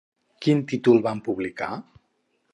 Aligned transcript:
Quin 0.45 0.63
títol 0.71 1.03
van 1.09 1.21
publicar? 1.29 1.71